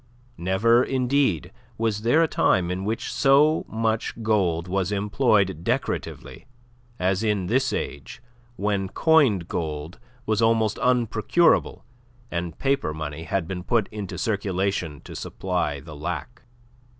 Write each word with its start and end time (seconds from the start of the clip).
Never, 0.39 0.83
indeed, 0.83 1.51
was 1.77 2.01
there 2.01 2.23
a 2.23 2.27
time 2.27 2.71
in 2.71 2.85
which 2.85 3.13
so 3.13 3.65
much 3.69 4.15
gold 4.23 4.67
was 4.67 4.91
employed 4.91 5.63
decoratively 5.63 6.47
as 6.97 7.21
in 7.23 7.45
this 7.45 7.71
age 7.71 8.19
when 8.55 8.89
coined 8.89 9.47
gold 9.47 9.99
was 10.25 10.41
almost 10.41 10.79
unprocurable, 10.81 11.85
and 12.31 12.57
paper 12.57 12.95
money 12.95 13.25
had 13.25 13.47
been 13.47 13.61
put 13.63 13.87
into 13.89 14.17
circulation 14.17 15.01
to 15.01 15.15
supply 15.15 15.79
the 15.79 15.95
lack. 15.95 16.41